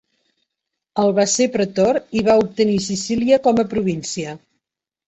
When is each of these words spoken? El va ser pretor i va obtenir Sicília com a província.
El 1.03 1.13
va 1.19 1.25
ser 1.35 1.47
pretor 1.57 2.01
i 2.17 2.25
va 2.31 2.39
obtenir 2.47 2.81
Sicília 2.89 3.43
com 3.51 3.65
a 3.67 3.69
província. 3.77 4.37